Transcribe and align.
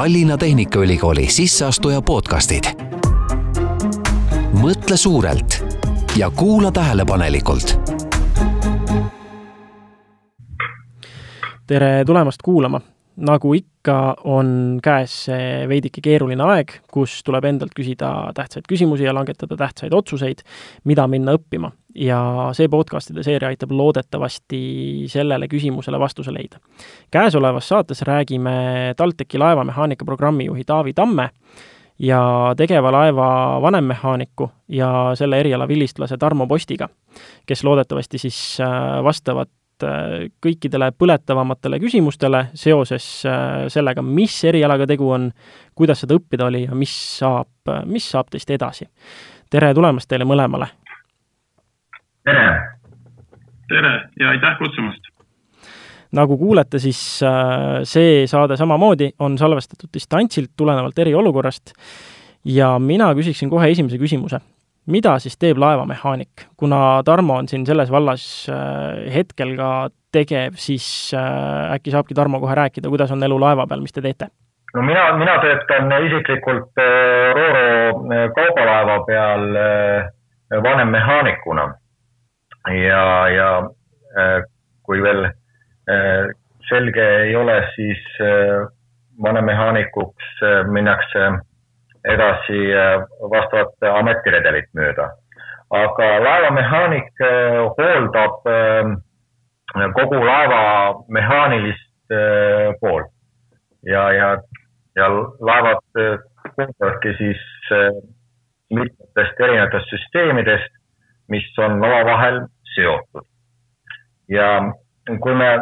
Tallinna 0.00 0.36
Tehnikaülikooli 0.36 1.26
sisseastuja 1.26 2.02
podcastid. 2.02 2.64
mõtle 4.62 4.96
suurelt 4.96 5.64
ja 6.16 6.30
kuula 6.30 6.72
tähelepanelikult. 6.72 7.80
tere 11.66 12.04
tulemast 12.04 12.42
kuulama 12.42 12.80
nagu 13.16 13.52
ikka, 13.54 13.96
on 14.28 14.78
käes 14.82 15.14
see 15.26 15.66
veidike 15.68 16.02
keeruline 16.04 16.44
aeg, 16.44 16.76
kus 16.92 17.20
tuleb 17.26 17.46
endalt 17.50 17.74
küsida 17.76 18.30
tähtsaid 18.36 18.68
küsimusi 18.70 19.06
ja 19.06 19.14
langetada 19.16 19.56
tähtsaid 19.58 19.94
otsuseid, 19.96 20.44
mida 20.84 21.06
minna 21.10 21.36
õppima. 21.38 21.72
ja 21.94 22.50
see 22.54 22.68
podcastide 22.70 23.24
seeria 23.26 23.48
aitab 23.50 23.72
loodetavasti 23.74 25.08
sellele 25.10 25.48
küsimusele 25.50 25.98
vastuse 25.98 26.32
leida. 26.32 26.60
käesolevas 27.10 27.68
saates 27.68 28.02
räägime 28.02 28.94
TalTechi 28.96 29.38
laevamehaanika 29.38 30.04
programmijuhi 30.04 30.64
Taavi 30.64 30.92
Tamme 30.92 31.30
ja 31.98 32.54
tegeva 32.56 32.92
laeva 32.92 33.62
vanemmehaaniku 33.62 34.50
ja 34.68 35.12
selle 35.14 35.40
eriala 35.40 35.68
vilistlase 35.68 36.16
Tarmo 36.16 36.46
Postiga, 36.46 36.88
kes 37.46 37.64
loodetavasti 37.64 38.18
siis 38.18 38.58
äh, 38.60 39.04
vastavad 39.04 39.48
Äh, 39.82 40.28
kõikidele 40.42 40.90
põletavamatele 40.98 41.78
küsimustele 41.80 42.46
seoses 42.58 43.06
äh, 43.28 43.66
sellega, 43.72 44.02
mis 44.04 44.34
erialaga 44.44 44.86
tegu 44.90 45.08
on, 45.14 45.30
kuidas 45.76 46.02
seda 46.04 46.18
õppida 46.18 46.48
oli 46.50 46.64
ja 46.66 46.76
mis 46.76 46.92
saab, 47.20 47.72
mis 47.88 48.08
saab 48.12 48.28
teist 48.32 48.50
edasi. 48.50 48.88
tere 49.50 49.72
tulemast 49.74 50.08
teile 50.08 50.26
mõlemale! 50.28 50.68
tere! 52.24 52.44
tere 53.70 53.94
ja 54.20 54.34
aitäh 54.34 54.58
kutsumast! 54.58 55.10
nagu 56.12 56.38
kuulete, 56.38 56.78
siis 56.82 57.00
äh, 57.22 57.80
see 57.84 58.26
saade 58.26 58.56
samamoodi 58.60 59.12
on 59.18 59.38
salvestatud 59.38 59.92
distantsilt 59.94 60.52
tulenevalt 60.56 60.98
eriolukorrast 60.98 61.72
ja 62.44 62.78
mina 62.78 63.14
küsiksin 63.14 63.50
kohe 63.50 63.70
esimese 63.70 63.98
küsimuse 63.98 64.40
mida 64.90 65.16
siis 65.22 65.38
teeb 65.38 65.58
laevamehaanik? 65.58 66.46
kuna 66.56 67.02
Tarmo 67.04 67.38
on 67.38 67.48
siin 67.48 67.66
selles 67.66 67.90
vallas 67.90 68.24
äh, 68.50 69.14
hetkel 69.14 69.56
ka 69.56 69.70
tegev, 70.12 70.58
siis 70.58 70.86
äh, 71.14 71.74
äkki 71.74 71.94
saabki 71.94 72.14
Tarmo 72.14 72.40
kohe 72.40 72.54
rääkida, 72.54 72.88
kuidas 72.88 73.12
on 73.14 73.22
elu 73.22 73.40
laeva 73.40 73.66
peal, 73.66 73.82
mis 73.84 73.94
te 73.96 74.02
teete? 74.04 74.30
no 74.74 74.82
mina, 74.86 75.10
mina 75.18 75.38
töötan 75.42 75.92
isiklikult 76.06 76.78
äh, 76.78 77.34
Rooro 77.36 78.30
kaubalaeva 78.36 79.02
peal 79.06 79.46
vanemmehaanikuna 80.62 81.66
ja, 82.74 83.04
ja 83.30 83.50
kui 84.82 85.02
veel 85.02 85.28
selge 86.68 87.04
ei 87.22 87.36
ole, 87.38 87.54
siis 87.76 88.02
vanemmehaanikuks 89.22 90.42
minnakse 90.74 91.30
edasi 92.04 92.60
äh, 92.74 93.02
vastavat 93.30 93.88
ametiredelit 93.98 94.70
mööda. 94.74 95.10
aga 95.70 96.06
laevamehaanik 96.24 97.20
äh, 97.22 97.60
hooldab 97.78 98.46
äh, 98.50 98.88
kogu 99.94 100.18
laeva 100.24 100.62
mehaanilist 101.08 101.86
poolt 102.80 103.12
ja, 103.86 104.00
ja, 104.12 104.30
ja 104.98 105.08
laevad 105.38 105.84
koosnevadki 105.94 107.12
siis 107.20 107.44
mitmetest 108.74 109.40
erinevatest 109.40 109.92
süsteemidest, 109.94 110.72
mis 111.30 111.46
on 111.58 111.78
omavahel 111.78 112.40
seotud. 112.74 113.28
ja 114.28 114.48
kui 115.22 115.34
me 115.38 115.52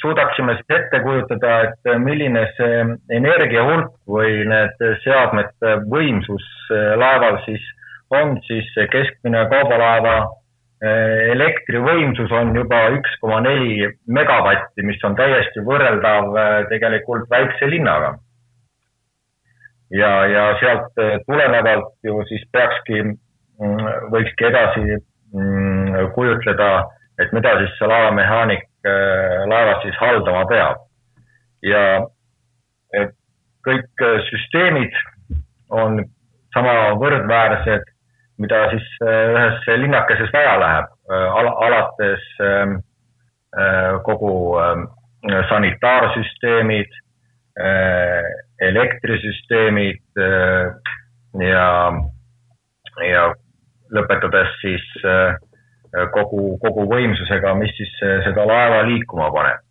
suudaksime 0.00 0.54
siis 0.58 0.78
ette 0.78 1.00
kujutada, 1.04 1.54
et 1.68 1.90
milline 2.00 2.44
see 2.56 2.82
energia 3.16 3.64
hulk 3.66 3.92
või 4.08 4.44
need 4.48 4.84
seadmete 5.04 5.76
võimsus 5.92 6.46
eh, 6.72 6.92
laeval 7.00 7.40
siis 7.46 7.64
on, 8.16 8.38
siis 8.46 8.68
keskmine 8.92 9.44
kaubalaeva 9.52 10.14
eh, 10.24 11.30
elektrivõimsus 11.34 12.32
on 12.40 12.54
juba 12.56 12.82
üks 12.96 13.18
koma 13.22 13.42
neli 13.44 13.90
megavatti, 14.08 14.86
mis 14.86 15.04
on 15.06 15.18
täiesti 15.20 15.64
võrreldav 15.66 16.32
eh, 16.44 16.56
tegelikult 16.72 17.28
väikse 17.30 17.70
linnaga. 17.70 18.16
ja, 19.90 20.10
ja 20.30 20.44
sealt 20.60 20.92
tulenevalt 21.26 21.96
ju 22.06 22.22
siis 22.28 22.44
peakski, 22.52 23.02
mm, 23.02 23.86
võikski 24.12 24.46
edasi 24.48 24.84
mm, 24.86 26.12
kujutleda, 26.14 26.70
et 27.20 27.32
mida 27.36 27.54
siis 27.60 27.78
see 27.78 27.88
laevamehaanik 27.88 28.70
Äh, 28.86 29.44
laevas 29.48 29.82
siis 29.82 29.96
haldama 30.00 30.46
peab. 30.48 30.78
ja 31.62 31.80
kõik 33.66 34.00
äh, 34.00 34.14
süsteemid 34.24 34.94
on 35.68 35.98
sama 36.54 36.94
võrdväärsed, 37.02 37.84
mida 38.40 38.62
siis 38.70 38.86
äh, 39.04 39.34
ühes 39.34 39.68
linnakeses 39.82 40.32
vaja 40.32 40.54
läheb, 40.62 40.88
alates 41.66 42.24
ähm, 42.40 42.72
kogu 44.06 44.32
ähm, 44.62 44.86
sanitaarsüsteemid, 45.50 46.96
elektrisüsteemid 48.64 50.20
ja, 51.44 51.68
ja 53.04 53.24
lõpetades 53.92 54.56
siis 54.62 54.86
äh, 55.04 55.36
kogu, 56.14 56.54
kogu 56.62 56.86
võimsusega, 56.90 57.54
mis 57.58 57.72
siis 57.78 57.90
äh, 58.04 58.20
seda 58.26 58.46
laeva 58.46 58.82
liikuma 58.88 59.30
paneb. 59.34 59.66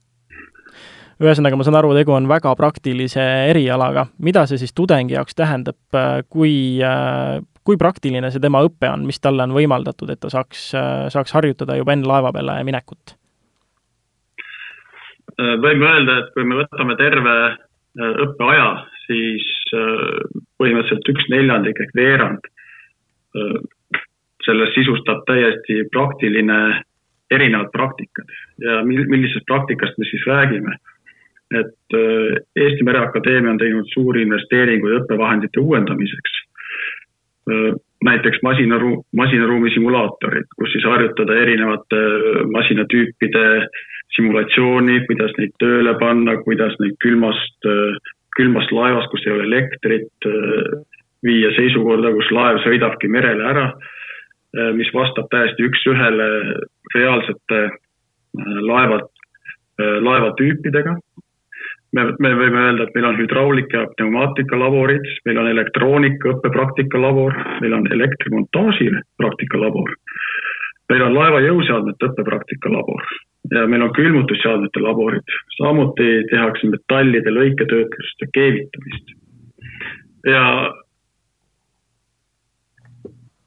ühesõnaga, 1.19 1.57
ma 1.59 1.65
saan 1.67 1.79
aru, 1.79 1.91
tegu 1.97 2.13
on 2.15 2.29
väga 2.31 2.53
praktilise 2.55 3.23
erialaga. 3.51 4.07
mida 4.19 4.45
see 4.47 4.59
siis 4.61 4.75
tudengi 4.75 5.15
jaoks 5.15 5.35
tähendab, 5.35 5.79
äh, 5.95 6.19
kui, 6.29 6.79
kui 7.63 7.77
praktiline 7.77 8.31
see 8.31 8.43
tema 8.43 8.63
õpe 8.65 8.91
on, 8.91 9.05
mis 9.07 9.19
talle 9.19 9.43
on 9.47 9.55
võimaldatud, 9.55 10.11
et 10.11 10.19
ta 10.19 10.31
saaks, 10.33 10.71
saaks 11.15 11.33
harjutada 11.33 11.77
juba 11.79 11.95
enne 11.95 12.07
laeva 12.07 12.33
peale 12.35 12.59
minekut? 12.63 13.15
võime 15.39 15.85
öelda, 15.87 16.17
et 16.19 16.31
kui 16.35 16.43
me 16.43 16.57
võtame 16.57 16.97
terve 16.99 17.33
õppeaja, 17.95 18.71
siis 19.05 19.45
põhimõtteliselt 20.59 21.11
üks 21.13 21.29
neljandik 21.31 21.79
ehk 21.79 21.93
veerand 21.95 22.49
sellest 24.45 24.77
sisustab 24.77 25.25
täiesti 25.27 25.83
praktiline, 25.93 26.59
erinevad 27.31 27.71
praktikad 27.73 28.31
ja 28.63 28.79
millisest 28.85 29.45
praktikast 29.45 29.97
me 29.97 30.05
siis 30.09 30.23
räägime. 30.27 30.77
et 31.49 31.93
äh, 31.97 32.35
Eesti 32.55 32.83
Mereakadeemia 32.85 33.51
on 33.51 33.57
teinud 33.57 33.87
suuri 33.89 34.21
investeeringuid 34.21 34.99
õppevahendite 34.99 35.57
uuendamiseks. 35.57 36.35
Äh, 37.49 37.71
näiteks 38.05 38.37
masinaru-, 38.45 39.01
masinaruumi 39.17 39.71
simulaatorid, 39.73 40.45
kus 40.59 40.69
siis 40.75 40.85
harjutada 40.85 41.39
erinevate 41.41 42.01
äh, 42.03 42.43
masinatüüpide 42.53 43.45
simulatsiooni, 44.13 44.99
kuidas 45.07 45.33
neid 45.39 45.57
tööle 45.57 45.95
panna, 45.97 46.37
kuidas 46.45 46.77
neid 46.83 46.95
külmast, 47.01 47.67
külmast 48.37 48.71
laevast, 48.71 49.09
kus 49.09 49.25
ei 49.25 49.33
ole 49.33 49.45
elektrit, 49.49 50.29
viia 51.25 51.51
seisukorda, 51.57 52.13
kus 52.13 52.29
laev 52.33 52.61
sõidabki 52.65 53.09
merele 53.09 53.45
ära 53.45 53.67
mis 54.73 54.89
vastab 54.93 55.27
täiesti 55.29 55.67
üks-ühele 55.67 56.29
reaalsete 56.95 57.59
äh, 57.65 58.57
laevad, 58.65 59.05
äh, 59.81 59.99
laevatüüpidega. 60.01 60.95
me, 61.93 62.03
me 62.19 62.33
võime 62.37 62.65
öelda, 62.65 62.85
et 62.85 62.95
meil 62.95 63.07
on 63.09 63.17
hüdraulika 63.17 63.83
ja 63.83 63.87
pneumaatika 63.97 64.59
laborid, 64.59 65.05
meil 65.25 65.37
on 65.41 65.47
elektroonika 65.49 66.33
õppepraktika 66.35 67.01
labor, 67.01 67.33
meil 67.61 67.73
on 67.73 67.87
elektrimontaaži 67.93 68.91
praktika 69.17 69.61
labor. 69.61 69.95
meil 70.89 71.01
on 71.05 71.13
laeva 71.13 71.41
jõuseadmete 71.45 72.09
õppepraktika 72.09 72.71
labor 72.73 73.05
ja 73.53 73.67
meil 73.67 73.81
on 73.85 73.93
külmutusseadmete 73.93 74.81
laborid, 74.81 75.33
samuti 75.57 76.09
tehakse 76.31 76.69
metallide 76.69 77.31
lõiketöötlust 77.33 78.21
ja 78.21 78.27
keevitamist. 78.33 79.15
ja 80.25 80.43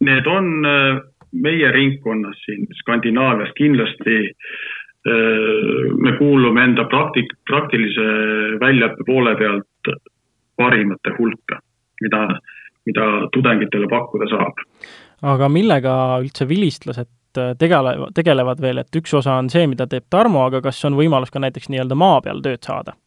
need 0.05 0.27
on 0.27 0.67
äh, 0.67 1.01
meie 1.33 1.73
ringkonnas 1.73 2.39
siin 2.45 2.67
Skandinaavias 2.83 3.53
kindlasti 3.57 4.19
äh, 4.29 5.93
me 5.99 6.17
kuulume 6.19 6.65
enda 6.65 6.87
praktik-, 6.91 7.35
praktilise 7.49 8.09
väljaõppe 8.61 9.07
poole 9.09 9.37
pealt 9.41 9.93
parimate 10.61 11.15
hulka, 11.17 11.59
mida, 12.05 12.27
mida 12.87 13.09
tudengitele 13.33 13.89
pakkuda 13.91 14.29
saab. 14.31 14.65
aga 15.23 15.49
millega 15.49 15.95
üldse 16.23 16.49
vilistlased 16.49 17.39
äh, 17.39 17.55
tegelevad, 17.59 18.13
tegelevad 18.15 18.61
veel, 18.61 18.83
et 18.83 19.01
üks 19.01 19.15
osa 19.15 19.39
on 19.41 19.51
see, 19.53 19.67
mida 19.71 19.87
teeb 19.87 20.11
Tarmo, 20.11 20.47
aga 20.49 20.63
kas 20.65 20.85
on 20.89 20.99
võimalus 20.99 21.33
ka 21.33 21.43
näiteks 21.43 21.71
nii-öelda 21.73 21.99
maa 21.99 22.21
peal 22.25 22.45
tööd 22.45 22.63
saada? 22.67 22.99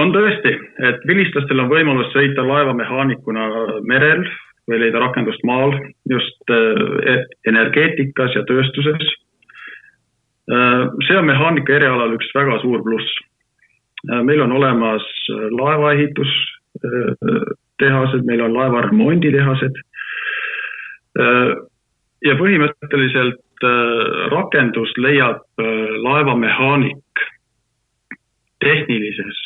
on 0.00 0.08
tõesti, 0.14 0.48
et 0.88 1.02
vilistlastel 1.04 1.60
on 1.60 1.66
võimalus 1.68 2.08
sõita 2.14 2.40
laevamehaanikuna 2.40 3.42
merel 3.84 4.22
või 4.68 4.78
leida 4.82 5.00
rakendust 5.02 5.42
maal 5.48 5.72
just 6.10 6.50
äh, 6.52 7.22
energeetikas 7.48 8.34
ja 8.36 8.42
tööstuses. 8.48 9.04
Äh, 10.52 10.82
see 11.08 11.16
on 11.18 11.26
mehaanika 11.28 11.70
erialal 11.78 12.14
üks 12.18 12.28
väga 12.36 12.54
suur 12.64 12.80
pluss. 12.84 13.10
meil 14.22 14.40
on 14.40 14.52
olemas 14.54 15.02
laevaehitustehased, 15.58 18.22
meil 18.24 18.40
on 18.44 18.54
laeva 18.54 18.80
remonditehased. 18.86 19.74
ja 22.22 22.34
põhimõtteliselt 22.38 23.60
rakendust 24.30 24.98
leiab 25.02 25.42
laevamehaanik 26.06 27.14
tehnilises 28.62 29.38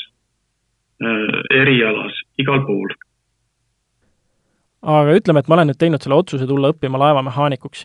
erialas 1.62 2.14
igal 2.36 2.60
pool 2.66 2.90
aga 4.82 5.14
ütleme, 5.14 5.42
et 5.42 5.48
ma 5.48 5.56
olen 5.56 5.70
nüüd 5.70 5.78
teinud 5.78 6.02
selle 6.02 6.18
otsuse 6.18 6.46
tulla 6.48 6.72
õppima 6.72 6.98
laevamehaanikuks 7.00 7.84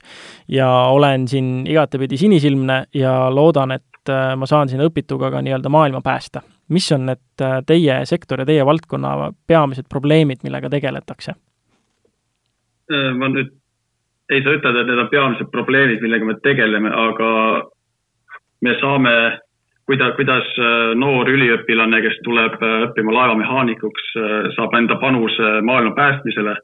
ja 0.53 0.67
olen 0.93 1.27
siin 1.29 1.67
igatepidi 1.69 2.17
sinisilmne 2.17 2.83
ja 2.97 3.13
loodan, 3.33 3.75
et 3.77 4.11
äh, 4.11 4.33
ma 4.37 4.49
saan 4.49 4.69
siin 4.71 4.81
õpituga 4.85 5.29
ka 5.33 5.41
nii-öelda 5.45 5.69
maailma 5.69 6.01
päästa. 6.01 6.41
mis 6.69 6.91
on 6.91 7.05
need 7.05 7.41
äh, 7.41 7.61
teie 7.65 8.01
sektori, 8.05 8.45
teie 8.45 8.65
valdkonna 8.65 9.31
peamised 9.47 9.85
probleemid, 9.89 10.41
millega 10.43 10.69
tegeletakse? 10.69 11.35
Äh, 12.91 13.11
ma 13.13 13.29
nüüd 13.29 13.53
ei 14.33 14.41
saa 14.43 14.57
ütelda, 14.57 14.81
et 14.81 14.89
need 14.89 14.99
on 14.99 15.11
peamised 15.11 15.51
probleemid, 15.51 16.01
millega 16.01 16.25
me 16.25 16.35
tegeleme, 16.43 16.89
aga 16.89 17.29
me 18.65 18.73
saame, 18.81 19.13
kuida-, 19.87 20.09
kuidas 20.17 20.49
noor 20.99 21.29
üliõpilane, 21.31 22.01
kes 22.03 22.17
tuleb 22.25 22.57
õppima 22.89 23.13
laevamehaanikuks, 23.15 24.09
saab 24.57 24.75
enda 24.81 24.97
panuse 24.99 25.61
maailma 25.61 25.93
päästmisele 25.95 26.57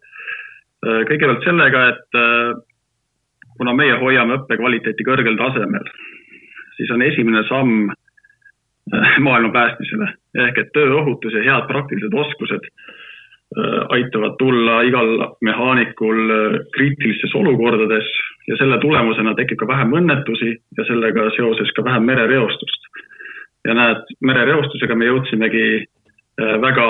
kõigepealt 0.84 1.46
sellega, 1.48 1.84
et 1.94 2.18
äh, 2.20 2.56
kuna 3.58 3.76
meie 3.78 3.96
hoiame 4.02 4.40
õppekvaliteeti 4.40 5.06
kõrgel 5.08 5.38
tasemel, 5.40 5.86
siis 6.78 6.92
on 6.92 7.06
esimene 7.06 7.44
samm 7.50 7.88
äh, 7.92 9.16
maailma 9.28 9.54
päästmisele 9.56 10.12
ehk 10.48 10.60
et 10.60 10.74
tööohutus 10.76 11.36
ja 11.38 11.46
head 11.46 11.70
praktilised 11.72 12.20
oskused 12.26 12.70
aitavad 13.94 14.34
tulla 14.40 14.80
igal 14.82 15.12
mehaanikul 15.46 16.32
kriitilistes 16.74 17.36
olukordades 17.38 18.08
ja 18.50 18.58
selle 18.58 18.80
tulemusena 18.82 19.36
tekib 19.38 19.60
ka 19.62 19.68
vähem 19.70 19.94
õnnetusi 20.00 20.56
ja 20.78 20.86
sellega 20.88 21.28
seoses 21.36 21.70
ka 21.78 21.84
vähem 21.86 22.08
merereostust. 22.10 22.88
ja 23.68 23.76
näed, 23.78 24.10
merereostusega 24.26 24.96
me 24.96 25.06
jõudsimegi 25.06 25.86
väga 26.66 26.88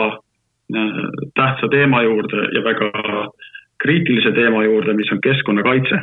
tähtsa 1.35 1.67
teema 1.67 2.01
juurde 2.03 2.47
ja 2.55 2.63
väga 2.63 2.91
kriitilise 3.83 4.31
teema 4.31 4.63
juurde, 4.63 4.93
mis 4.93 5.11
on 5.11 5.21
keskkonnakaitse. 5.21 5.99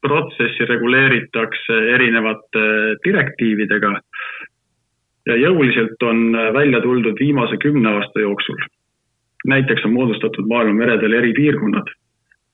protsessi 0.00 0.66
reguleeritakse 0.68 1.78
erinevate 1.94 2.64
direktiividega 3.04 3.92
ja 5.28 5.36
jõuliselt 5.36 6.02
on 6.02 6.32
välja 6.54 6.80
tuldud 6.80 7.18
viimase 7.20 7.56
kümne 7.62 7.90
aasta 7.96 8.20
jooksul. 8.20 8.58
näiteks 9.46 9.84
on 9.84 9.92
moodustatud 9.92 10.46
maailma 10.50 10.74
meredel 10.74 11.12
eripiirkonnad, 11.12 11.90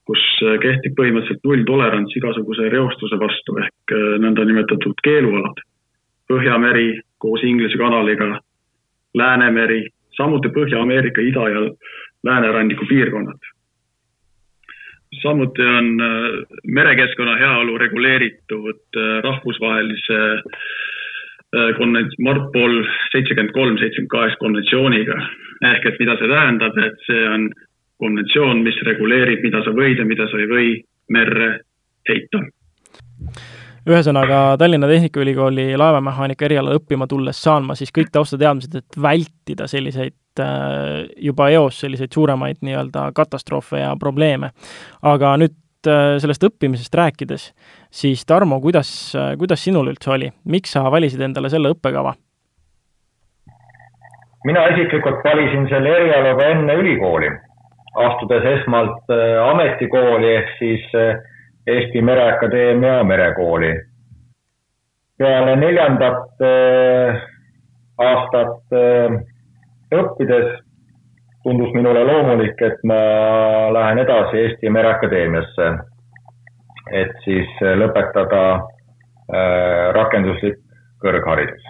kus 0.04 0.24
kehtib 0.62 0.92
põhimõtteliselt 0.98 1.46
nulltolerants 1.48 2.16
igasuguse 2.16 2.68
reostuse 2.68 3.18
vastu 3.18 3.56
ehk 3.62 3.94
nõndanimetatud 4.20 5.00
keelualad. 5.02 5.62
Põhjameri 6.28 7.00
koos 7.18 7.42
Inglise 7.44 7.78
kanaliga, 7.78 8.40
Läänemeri, 9.14 9.86
samuti 10.16 10.48
Põhja-Ameerika 10.48 11.22
ida- 11.22 11.48
ja 11.48 11.60
lääneranniku 12.24 12.86
piirkonnad 12.88 13.54
samuti 15.22 15.62
on 15.62 16.00
äh, 16.00 16.56
merekeskkonna 16.66 17.36
heaolu 17.36 17.78
reguleeritud 17.78 18.96
äh, 18.96 19.22
rahvusvahelise 19.24 20.20
äh, 20.34 21.70
konvents-, 21.78 22.18
Marpol 22.18 22.82
seitsekümmend 23.12 23.52
kolm, 23.52 23.78
seitsekümmend 23.78 24.10
kaheksa 24.16 24.42
konventsiooniga. 24.42 25.20
ehk 25.64 25.86
et 25.86 25.98
mida 25.98 26.16
see 26.18 26.28
tähendab, 26.28 26.78
et 26.82 27.06
see 27.06 27.28
on 27.28 27.46
konventsioon, 28.02 28.58
mis 28.66 28.76
reguleerib, 28.84 29.40
mida 29.46 29.62
sa 29.64 29.72
võid 29.72 30.02
ja 30.02 30.04
mida 30.04 30.26
sa 30.28 30.40
ei 30.42 30.50
või 30.50 30.68
merre 31.14 31.48
heita 32.08 32.42
ühesõnaga, 33.88 34.56
Tallinna 34.58 34.88
Tehnikaülikooli 34.88 35.74
laevamehaanika 35.76 36.46
erialal 36.46 36.78
õppima 36.78 37.06
tulles 37.08 37.40
saan 37.42 37.66
ma 37.68 37.76
siis 37.76 37.92
kõik 37.94 38.12
taustateadmised, 38.14 38.78
et 38.80 38.98
vältida 39.00 39.66
selliseid 39.68 40.40
äh, 40.40 41.04
juba 41.20 41.50
eos 41.52 41.82
selliseid 41.84 42.14
suuremaid 42.14 42.62
nii-öelda 42.64 43.10
katastroofe 43.16 43.82
ja 43.82 43.92
probleeme. 44.00 44.50
aga 45.02 45.34
nüüd 45.40 45.56
äh, 45.88 46.16
sellest 46.22 46.46
õppimisest 46.48 46.96
rääkides, 46.96 47.50
siis 47.90 48.24
Tarmo, 48.24 48.60
kuidas, 48.60 48.88
äh, 49.16 49.34
kuidas 49.38 49.64
sinul 49.64 49.92
üldse 49.92 50.14
oli, 50.16 50.32
miks 50.44 50.72
sa 50.72 50.86
valisid 50.90 51.20
endale 51.20 51.52
selle 51.52 51.74
õppekava? 51.76 52.14
mina 54.44 54.64
isiklikult 54.72 55.22
valisin 55.24 55.68
selle 55.68 55.88
eriala 55.88 56.32
juba 56.34 56.48
enne 56.52 56.74
ülikooli, 56.76 57.30
astudes 58.08 58.44
esmalt 58.58 59.12
ametikooli 59.52 60.34
ehk 60.40 60.50
siis 60.58 60.90
äh, 61.00 61.20
Eesti 61.66 62.02
Mereakadeemia 62.02 63.04
merekooli. 63.04 63.72
peale 65.18 65.56
neljandat 65.56 66.42
äh, 66.42 67.20
aastat 67.98 68.74
äh, 68.74 69.14
õppides 69.94 70.58
tundus 71.44 71.70
minule 71.72 72.02
loomulik, 72.04 72.60
et 72.62 72.82
ma 72.84 72.98
lähen 73.72 73.98
edasi 74.02 74.42
Eesti 74.42 74.70
Mereakadeemiasse, 74.70 75.70
et 76.92 77.14
siis 77.24 77.48
lõpetada 77.62 78.42
äh, 78.58 79.94
rakenduslik 79.96 80.60
kõrgharidus. 81.00 81.64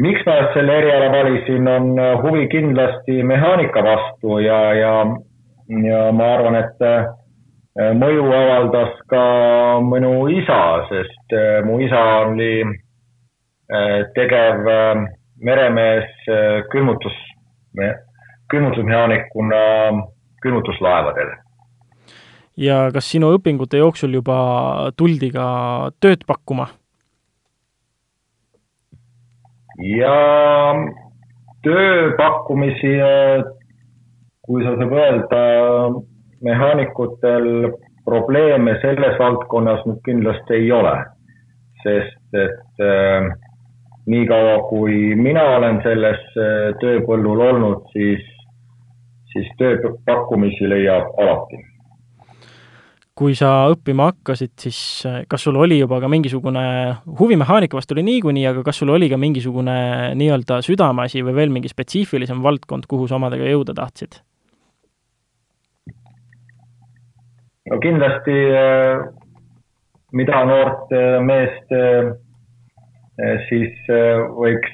miks 0.00 0.24
ma 0.26 0.38
selle 0.54 0.78
eriala 0.78 1.12
valisin, 1.12 1.68
on 1.68 1.92
huvi 2.22 2.48
kindlasti 2.48 3.22
mehaanika 3.22 3.84
vastu 3.84 4.38
ja, 4.38 4.60
ja, 4.74 4.96
ja 5.84 6.02
ma 6.12 6.32
arvan, 6.38 6.62
et 6.64 6.84
mõju 7.76 8.24
avaldas 8.32 8.94
ka 9.10 9.22
minu 9.84 10.26
isa, 10.32 10.60
sest 10.88 11.34
äh, 11.36 11.60
mu 11.66 11.76
isa 11.84 12.02
oli 12.24 12.64
äh, 12.64 14.06
tegev 14.16 14.64
meremees 15.36 16.08
külmutus, 16.72 17.16
külmutusmehaanikuna 18.48 19.60
külmutuslaevadel. 20.40 21.34
ja 22.56 22.88
kas 22.92 23.10
sinu 23.12 23.34
õpingute 23.36 23.76
jooksul 23.76 24.16
juba 24.16 24.38
tuldi 24.96 25.28
ka 25.34 25.46
tööd 26.00 26.24
pakkuma? 26.26 26.70
ja 29.84 30.16
tööpakkumisi, 31.66 32.96
kui 34.46 34.64
sa 34.64 34.76
saab 34.80 34.94
öelda, 34.96 35.42
mehaanikutel 36.44 37.72
probleeme 38.06 38.78
selles 38.82 39.18
valdkonnas 39.18 39.82
nüüd 39.88 40.00
kindlasti 40.06 40.60
ei 40.60 40.72
ole, 40.72 40.94
sest 41.82 42.38
et 42.38 42.82
äh, 42.82 43.30
niikaua, 44.06 44.58
kui 44.70 45.14
mina 45.18 45.44
olen 45.56 45.80
selles 45.84 46.20
äh, 46.38 46.74
tööpõllul 46.82 47.42
olnud, 47.50 47.88
siis, 47.94 48.26
siis 49.32 49.48
tööpakkumisi 49.58 50.70
leiab 50.70 51.16
alati. 51.22 51.64
kui 53.16 53.32
sa 53.32 53.70
õppima 53.72 54.10
hakkasid, 54.10 54.52
siis 54.60 54.78
äh, 55.08 55.22
kas 55.28 55.46
sul 55.48 55.56
oli 55.56 55.80
juba 55.80 55.98
ka 56.02 56.08
mingisugune, 56.12 56.62
huvi 57.18 57.38
mehaanika 57.40 57.78
vastu 57.78 57.96
oli 57.96 58.04
niikuinii, 58.06 58.46
aga 58.52 58.62
kas 58.62 58.82
sul 58.82 58.92
oli 58.94 59.08
ka 59.10 59.18
mingisugune 59.18 59.76
nii-öelda 60.20 60.60
südameasi 60.62 61.24
või 61.26 61.38
veel 61.40 61.54
mingi 61.58 61.72
spetsiifilisem 61.72 62.44
valdkond, 62.44 62.86
kuhu 62.86 63.08
sa 63.08 63.18
omadega 63.18 63.48
jõuda 63.50 63.74
tahtsid? 63.74 64.20
No 67.70 67.78
kindlasti, 67.82 68.36
äh, 68.54 69.08
mida 70.12 70.44
noort 70.44 70.92
äh, 70.92 71.18
meest 71.20 71.72
äh, 71.74 72.14
siis 73.48 73.86
võiks 74.36 74.72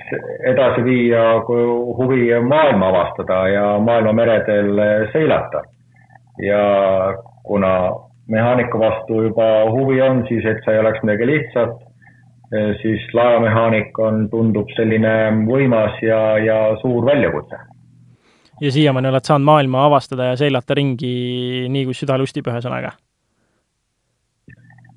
edasi 0.51 0.83
viia, 0.83 1.21
kui 1.47 1.63
huvi 1.95 2.25
maailma 2.43 2.89
avastada 2.91 3.37
ja 3.53 3.67
maailma 3.79 4.13
meredel 4.19 4.81
seilata. 5.13 5.63
ja 6.43 6.63
kuna 7.47 7.71
mehaaniku 8.27 8.81
vastu 8.81 9.23
juba 9.29 9.47
huvi 9.71 10.01
on, 10.03 10.25
siis 10.27 10.45
et 10.45 10.59
see 10.65 10.75
ei 10.75 10.81
oleks 10.81 11.05
midagi 11.05 11.27
lihtsat, 11.27 11.77
siis 12.83 13.05
laevamehaanik 13.15 13.99
on, 13.99 14.27
tundub 14.33 14.75
selline 14.75 15.15
võimas 15.47 16.03
ja, 16.03 16.19
ja 16.43 16.59
suur 16.83 17.07
väljakutse 17.07 17.63
ja 18.63 18.73
siiamaani 18.73 19.11
oled 19.11 19.27
saanud 19.27 19.47
maailma 19.47 19.87
avastada 19.87 20.31
ja 20.31 20.37
seilata 20.39 20.75
ringi 20.79 21.13
nii, 21.73 21.87
kui 21.89 21.97
süda 21.97 22.19
lustib, 22.21 22.47
ühesõnaga? 22.47 22.95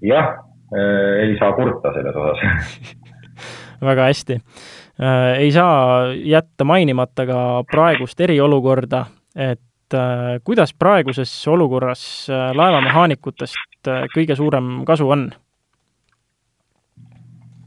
jah 0.06 0.28
äh,, 0.76 1.26
ei 1.26 1.38
saa 1.40 1.54
kurta 1.58 1.94
selles 1.96 2.18
osas 2.22 2.92
väga 3.90 4.10
hästi 4.12 4.38
äh,. 4.38 5.40
ei 5.46 5.52
saa 5.56 6.12
jätta 6.14 6.68
mainimata 6.68 7.26
ka 7.26 7.40
praegust 7.72 8.22
eriolukorda, 8.22 9.06
et 9.36 9.98
äh, 9.98 10.36
kuidas 10.44 10.76
praeguses 10.78 11.34
olukorras 11.48 12.28
laevamehaanikutest 12.30 13.90
kõige 14.14 14.38
suurem 14.38 14.78
kasu 14.86 15.10
on? 15.10 15.26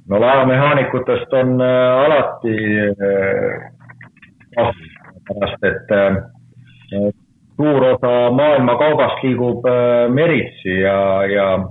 no 0.09 0.23
laevamehaanikutest 0.23 1.35
on 1.43 1.59
alati 1.65 2.57
kasu 4.55 4.98
sellepärast 5.29 5.65
et 5.65 5.91
äh, 5.91 7.13
suur 7.57 7.85
osa 7.85 8.31
maailma 8.31 8.77
kaubast 8.79 9.23
liigub 9.23 9.67
äh, 9.67 10.09
meritsi 10.11 10.81
ja, 10.81 11.25
ja, 11.27 11.69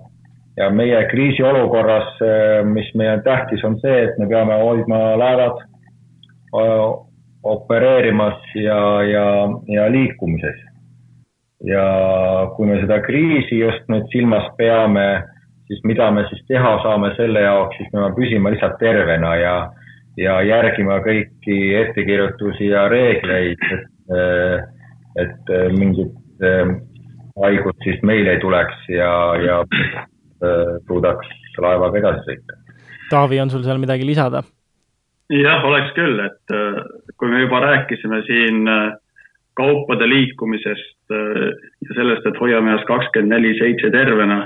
ja 0.58 0.70
meie 0.70 1.06
kriisiolukorras, 1.12 2.22
äh, 2.22 2.66
mis 2.66 2.94
meile 2.96 3.22
tähtis, 3.24 3.64
on 3.64 3.80
see, 3.82 4.04
et 4.04 4.18
me 4.20 4.28
peame 4.28 4.58
hoidma 4.62 5.18
laevad 5.18 5.66
opereerimas 7.44 8.40
ja, 8.56 9.04
ja, 9.04 9.26
ja 9.68 9.92
liikumises. 9.92 10.64
ja 11.66 11.84
kui 12.56 12.68
me 12.70 12.78
seda 12.80 13.00
kriisi 13.02 13.60
just 13.60 13.88
nüüd 13.90 14.06
silmas 14.14 14.46
peame, 14.58 15.24
siis 15.68 15.82
mida 15.90 16.12
me 16.14 16.24
siis 16.30 16.44
teha 16.48 16.76
saame 16.84 17.10
selle 17.18 17.42
jaoks, 17.42 17.78
siis 17.78 17.90
me 17.92 18.00
peame 18.00 18.16
püsima 18.16 18.52
lihtsalt 18.54 18.78
tervena 18.80 19.36
ja 19.36 19.56
ja 20.18 20.40
järgima 20.46 21.00
kõiki 21.06 21.58
ettekirjutusi 21.84 22.72
ja 22.72 22.88
reegleid, 22.92 23.64
et, 23.70 24.68
et 25.24 25.52
mingit 25.78 26.44
äh, 26.46 26.76
haigust 27.44 27.86
siis 27.86 28.02
meil 28.08 28.28
ei 28.28 28.40
tuleks 28.42 28.88
ja, 28.90 29.12
ja 29.42 29.62
suudaks 30.88 31.30
laevaga 31.58 31.98
edasi 31.98 32.26
sõita. 32.28 32.58
Taavi, 33.10 33.40
on 33.42 33.50
sul 33.50 33.64
seal 33.66 33.80
midagi 33.82 34.06
lisada? 34.06 34.44
jah, 35.34 35.64
oleks 35.66 35.90
küll, 35.96 36.22
et 36.24 36.54
kui 37.20 37.32
me 37.32 37.42
juba 37.42 37.60
rääkisime 37.60 38.22
siin 38.28 38.70
kaupade 39.60 40.08
liikumisest 40.08 41.12
ja 41.12 41.98
sellest, 41.98 42.30
et 42.30 42.38
hoiame 42.40 42.72
ennast 42.72 42.88
kakskümmend 42.88 43.34
neli 43.34 43.52
seitse 43.60 43.92
tervena 43.92 44.46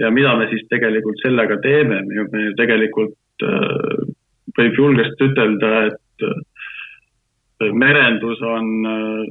ja 0.00 0.10
mida 0.12 0.34
me 0.36 0.50
siis 0.50 0.66
tegelikult 0.72 1.22
sellega 1.22 1.56
teeme, 1.64 2.02
me 2.08 2.42
ju 2.48 2.52
tegelikult 2.58 3.46
võib 4.56 4.78
julgesti 4.78 5.28
ütelda, 5.30 5.72
et 5.90 6.26
äh, 6.26 7.72
merendus 7.76 8.42
on 8.44 8.70
äh, 8.88 9.22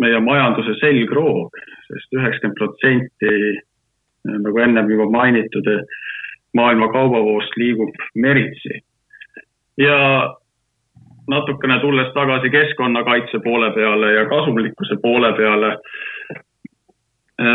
meie 0.00 0.20
majanduse 0.24 0.76
selgroog 0.80 1.56
sest, 1.88 2.12
üheksakümmend 2.16 2.58
protsenti, 2.58 3.34
äh, 3.54 4.36
nagu 4.36 4.62
ennem 4.64 4.90
juba 4.92 5.08
mainitud, 5.12 5.68
maailma 6.56 6.90
kaubavoost 6.92 7.56
liigub 7.60 7.94
meritsi. 8.14 8.82
ja 9.78 9.96
natukene 11.30 11.78
tulles 11.80 12.10
tagasi 12.12 12.50
keskkonnakaitse 12.50 13.38
poole 13.44 13.70
peale 13.72 14.12
ja 14.12 14.24
kasumlikkuse 14.28 14.96
poole 15.02 15.30
peale, 15.38 15.70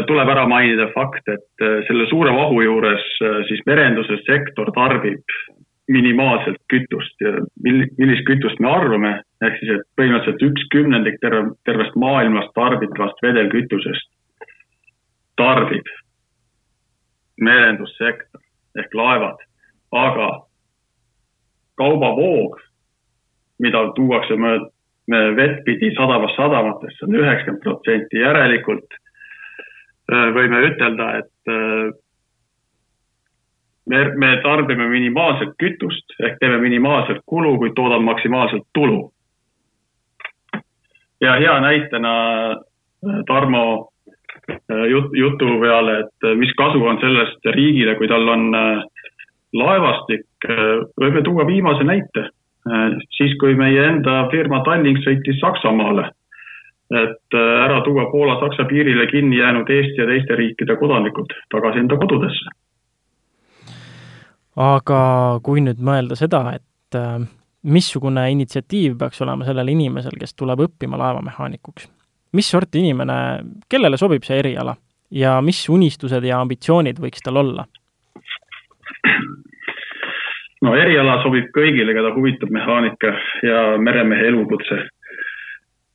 tuleb 0.08 0.30
ära 0.32 0.48
mainida 0.48 0.88
fakt, 0.96 1.28
et 1.30 1.66
selle 1.86 2.08
suure 2.10 2.32
vahu 2.34 2.62
juures 2.64 3.04
siis 3.50 3.62
merenduse 3.68 4.18
sektor 4.26 4.72
tarbib 4.74 5.36
minimaalselt 5.92 6.62
kütust 6.72 7.22
ja 7.22 7.36
mil-, 7.64 7.88
millist 8.00 8.26
kütust 8.28 8.60
me 8.64 8.72
arvame, 8.72 9.12
ehk 9.46 9.60
siis, 9.60 9.76
et 9.76 9.86
põhimõtteliselt 10.00 10.46
üks 10.50 10.68
kümnendik 10.74 11.20
terve, 11.22 11.52
tervest 11.70 11.98
maailmas 12.00 12.50
tarbitavast 12.58 13.22
vedelkütusest 13.26 14.12
tarbib 15.38 15.90
merendussektor 17.42 18.42
ehk 18.80 18.96
laevad, 18.96 19.42
aga 19.96 20.30
kaubavoog, 21.80 22.58
mida 23.64 23.84
tuuakse 23.96 24.36
mööda 24.40 24.72
vett 25.38 25.64
pidi 25.66 25.92
sadamast 25.96 26.36
sadamatesse, 26.36 27.06
on 27.06 27.16
üheksakümmend 27.20 27.62
protsenti, 27.64 28.20
järelikult 28.24 28.96
äh, 28.96 30.32
võime 30.34 30.64
ütelda, 30.72 31.10
et 31.22 31.52
äh, 31.52 31.92
me, 33.90 34.16
me 34.16 34.30
tarbime 34.44 34.88
minimaalselt 34.90 35.56
kütust 35.62 36.16
ehk 36.20 36.40
teeme 36.40 36.58
minimaalselt 36.64 37.22
kulu, 37.26 37.58
kuid 37.62 37.76
toodame 37.78 38.06
maksimaalselt 38.12 38.68
tulu. 38.74 39.12
ja 41.22 41.34
hea 41.40 41.60
näitena 41.60 42.14
äh, 42.52 43.22
Tarmo 43.28 43.90
äh, 44.50 44.86
jut, 44.90 45.14
jutu 45.14 45.60
peale, 45.62 46.00
et 46.00 46.30
äh, 46.30 46.36
mis 46.36 46.54
kasu 46.58 46.84
on 46.84 47.00
sellest 47.02 47.46
riigile, 47.46 47.96
kui 47.96 48.08
tal 48.08 48.28
on 48.28 48.52
laevastik, 49.56 50.28
võime 51.00 51.22
tuua 51.24 51.46
viimase 51.48 51.84
näite. 51.84 52.30
siis, 53.14 53.38
kui 53.40 53.54
meie 53.56 53.84
enda 53.88 54.28
firma 54.32 54.64
Tallink 54.66 54.98
sõitis 55.06 55.38
Saksamaale, 55.40 56.10
et 56.92 57.38
ära 57.38 57.78
tuua 57.86 58.10
Poola-Saksa 58.12 58.66
piirile 58.66 59.06
kinni 59.08 59.38
jäänud 59.38 59.70
Eesti 59.70 60.02
ja 60.02 60.08
teiste 60.10 60.36
riikide 60.36 60.76
kodanikud 60.76 61.34
tagasi 61.54 61.80
enda 61.80 61.98
kodudesse 61.98 62.50
aga 64.56 65.00
kui 65.44 65.62
nüüd 65.64 65.82
mõelda 65.84 66.16
seda, 66.20 66.42
et 66.56 66.98
äh, 66.98 67.20
missugune 67.66 68.24
initsiatiiv 68.32 68.98
peaks 69.00 69.22
olema 69.26 69.46
sellel 69.48 69.72
inimesel, 69.74 70.16
kes 70.20 70.36
tuleb 70.36 70.66
õppima 70.68 71.00
laevamehaanikuks? 71.02 71.92
mis 72.36 72.50
sorti 72.52 72.82
inimene, 72.84 73.16
kellele 73.72 73.96
sobib 73.96 74.26
see 74.28 74.36
eriala 74.42 74.74
ja 75.16 75.38
mis 75.42 75.62
unistused 75.72 76.26
ja 76.28 76.42
ambitsioonid 76.44 77.00
võiks 77.00 77.24
tal 77.24 77.40
olla? 77.40 77.64
no 80.66 80.76
eriala 80.76 81.22
sobib 81.24 81.48
kõigile, 81.56 81.96
keda 81.96 82.12
huvitab 82.16 82.52
mehaanika 82.52 83.14
ja 83.46 83.62
meremehe 83.80 84.28
elukutse. 84.34 84.82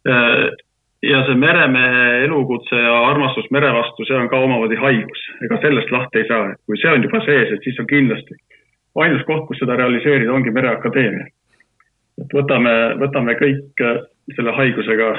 Äh, 0.08 0.44
ja 1.04 1.22
see 1.26 1.36
meremehe 1.36 2.24
elukutse 2.24 2.76
ja 2.76 2.94
armastus 3.10 3.50
mere 3.52 3.72
vastu, 3.76 4.04
see 4.08 4.16
on 4.16 4.28
ka 4.32 4.40
omamoodi 4.40 4.80
haigus, 4.80 5.26
ega 5.44 5.60
sellest 5.64 5.92
lahti 5.92 6.22
ei 6.22 6.28
saa, 6.28 6.54
kui 6.64 6.80
see 6.80 6.92
on 6.92 7.04
juba 7.04 7.20
sees, 7.26 7.52
et 7.52 7.68
siis 7.68 7.80
on 7.84 7.88
kindlasti 7.90 8.36
ainus 8.98 9.22
koht, 9.26 9.46
kus 9.48 9.60
seda 9.62 9.76
realiseerida, 9.78 10.32
ongi 10.32 10.50
Mereakadeemia. 10.54 11.26
et 12.20 12.34
võtame, 12.36 12.72
võtame 13.00 13.36
kõik 13.38 13.82
äh, 13.86 14.02
selle 14.36 14.52
haigusega 14.56 15.10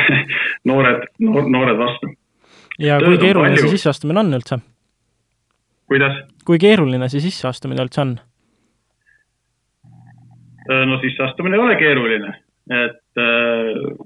noored 0.68 1.06
noor,, 1.24 1.48
noored 1.50 1.78
vastu. 1.78 2.10
ja 2.78 2.98
Tööd 2.98 3.14
kui 3.14 3.26
keeruline 3.28 3.60
see 3.60 3.74
sisseastumine 3.76 4.24
on 4.24 4.38
üldse? 4.40 4.60
kuidas? 5.90 6.18
kui 6.44 6.60
keeruline 6.62 7.08
see 7.12 7.22
sisseastumine 7.24 7.86
üldse 7.86 8.02
on? 8.04 8.18
Äh, 10.64 10.84
no 10.90 10.98
sisseastumine 11.04 11.58
ei 11.58 11.64
ole 11.68 11.78
keeruline, 11.80 12.36
et 12.82 13.24
äh, 13.24 14.04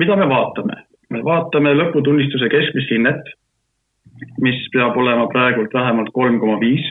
mida 0.00 0.16
me 0.16 0.28
vaatame? 0.32 0.82
me 1.12 1.20
vaatame 1.22 1.74
lõputunnistuse 1.76 2.48
keskmist 2.50 2.90
hinnet, 2.90 3.28
mis 4.42 4.56
peab 4.72 4.96
olema 4.98 5.28
praegult 5.30 5.74
vähemalt 5.74 6.10
kolm 6.16 6.40
koma 6.42 6.56
viis 6.58 6.86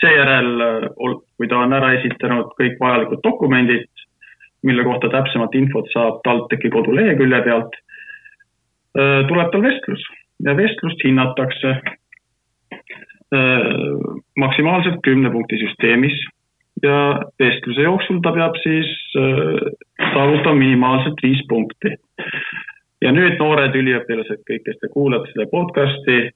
seejärel, 0.00 0.60
äh, 0.60 0.88
kui 1.36 1.48
ta 1.50 1.62
on 1.64 1.74
ära 1.76 1.92
esitanud 1.98 2.54
kõik 2.58 2.78
vajalikud 2.80 3.22
dokumendid, 3.24 3.88
mille 4.66 4.84
kohta 4.86 5.10
täpsemat 5.12 5.54
infot 5.58 5.86
saab 5.92 6.22
TalTechi 6.26 6.70
kodulehekülje 6.74 7.42
pealt, 7.46 7.78
äh, 8.98 9.20
tuleb 9.30 9.52
tal 9.52 9.62
vestlus 9.66 10.02
ja 10.46 10.56
vestlust 10.58 11.04
hinnatakse 11.04 11.70
äh, 13.34 13.60
maksimaalselt 14.38 15.00
kümne 15.06 15.30
punkti 15.34 15.60
süsteemis 15.62 16.18
ja 16.82 16.98
vestluse 17.42 17.86
jooksul 17.86 18.20
ta 18.22 18.30
peab 18.34 18.54
siis 18.62 18.90
saavutama 19.14 20.54
minimaalselt 20.54 21.18
viis 21.22 21.40
punkti. 21.50 21.96
ja 23.02 23.10
nüüd 23.14 23.34
noored 23.38 23.74
üliõpilased, 23.78 24.42
kõik, 24.46 24.62
kes 24.66 24.78
te 24.78 24.88
kuulate 24.90 25.30
seda 25.32 25.46
podcast'i, 25.50 26.30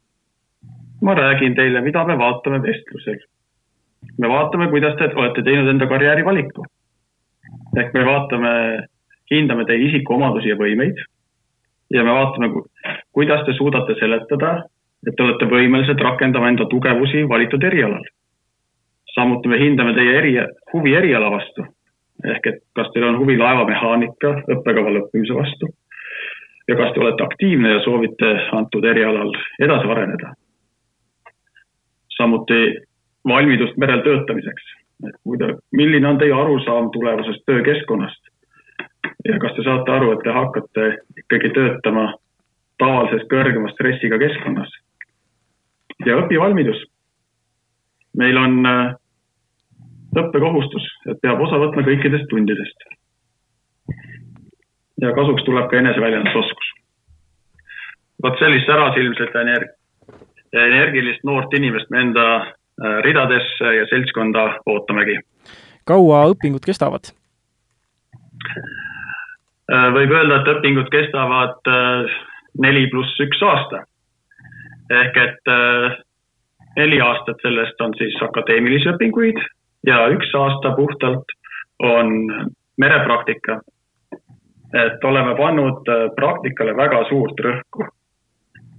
ma 1.02 1.14
räägin 1.14 1.54
teile, 1.58 1.80
mida 1.82 2.04
me 2.06 2.18
vaatame 2.18 2.58
vestlusel 2.62 3.18
me 4.18 4.28
vaatame, 4.28 4.68
kuidas 4.70 4.96
te 4.98 5.10
olete 5.14 5.42
teinud 5.42 5.68
enda 5.68 5.86
karjäärivaliku. 5.86 6.64
ehk 7.76 7.94
me 7.94 8.04
vaatame, 8.06 8.52
hindame 9.30 9.64
teie 9.64 9.88
isikuomadusi 9.88 10.48
ja 10.48 10.56
võimeid 10.56 10.98
ja 11.90 12.04
me 12.04 12.12
vaatame, 12.12 12.50
kuidas 13.12 13.44
te 13.46 13.52
suudate 13.56 13.94
seletada, 14.00 14.64
et 15.06 15.16
te 15.16 15.22
olete 15.22 15.48
võimelised 15.50 16.00
rakendama 16.00 16.48
enda 16.48 16.66
tugevusi 16.70 17.28
valitud 17.28 17.62
erialal. 17.62 18.04
samuti 19.14 19.48
me 19.48 19.58
hindame 19.60 19.92
teie 19.94 20.18
eri, 20.18 20.34
huvi 20.72 20.94
eriala 20.94 21.30
vastu. 21.30 21.66
ehk 22.24 22.46
et 22.46 22.58
kas 22.76 22.90
teil 22.94 23.04
on 23.04 23.18
huvi 23.18 23.36
laevamehaanika 23.38 24.28
õppekava 24.54 24.92
lõppimise 24.94 25.34
vastu 25.34 25.66
ja 26.68 26.76
kas 26.76 26.92
te 26.94 27.00
olete 27.00 27.24
aktiivne 27.24 27.70
ja 27.72 27.80
soovite 27.84 28.30
antud 28.52 28.84
erialal 28.84 29.32
edasi 29.60 29.88
areneda. 29.90 30.34
samuti 32.16 32.60
valmidust 33.28 33.76
merel 33.76 34.02
töötamiseks. 34.02 34.62
et 35.08 35.16
kuida-, 35.26 35.58
milline 35.72 36.08
on 36.08 36.18
teie 36.18 36.32
arusaam 36.32 36.90
tulevasest 36.90 37.42
töökeskkonnast? 37.46 38.22
ja 39.24 39.38
kas 39.38 39.54
te 39.56 39.62
saate 39.62 39.90
aru, 39.90 40.12
et 40.12 40.24
te 40.24 40.30
hakkate 40.34 40.88
ikkagi 41.22 41.50
töötama 41.54 42.12
tavalisest 42.78 43.28
kõrgema 43.30 43.70
stressiga 43.74 44.18
keskkonnas. 44.18 44.70
ja 46.06 46.16
õpivalmidus. 46.22 46.84
meil 48.18 48.36
on 48.36 48.66
äh, 48.66 48.94
õppekohustus, 50.18 50.86
et 51.10 51.20
peab 51.22 51.40
osa 51.40 51.60
võtma 51.62 51.84
kõikidest 51.86 52.28
tundidest. 52.30 52.88
ja 55.02 55.12
kasuks 55.14 55.44
tuleb 55.44 55.70
ka 55.70 55.78
eneseväljendusoskus. 55.78 56.72
vot 58.22 58.38
sellist 58.38 58.68
ärasilmset 58.68 59.34
energ-, 59.44 59.72
energilist 60.52 61.24
noort 61.24 61.54
inimest 61.54 61.90
me 61.90 62.00
enda 62.00 62.26
ridadesse 63.04 63.74
ja 63.76 63.86
seltskonda 63.90 64.46
ootamegi. 64.66 65.18
kaua 65.86 66.24
õpingud 66.32 66.64
kestavad? 66.66 67.12
Äh, 69.72 69.88
võib 69.94 70.12
öelda, 70.12 70.40
et 70.40 70.50
õpingud 70.56 70.90
kestavad 70.92 71.70
äh, 71.70 72.14
neli 72.60 72.88
pluss 72.92 73.20
üks 73.22 73.42
aasta. 73.46 73.84
ehk 74.92 75.16
et 75.16 75.48
äh, 75.48 75.94
neli 76.76 76.98
aastat 77.00 77.40
sellest 77.42 77.80
on 77.80 77.94
siis 77.96 78.16
akadeemilisi 78.26 78.90
õpinguid 78.90 79.38
ja 79.86 80.02
üks 80.12 80.34
aasta 80.34 80.74
puhtalt 80.76 81.36
on 81.78 82.10
merepraktika. 82.76 83.60
et 84.72 85.04
oleme 85.04 85.36
pannud 85.36 85.88
praktikale 86.16 86.76
väga 86.76 87.04
suurt 87.08 87.40
rõhku. 87.46 87.86